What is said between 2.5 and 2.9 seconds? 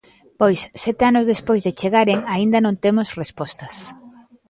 non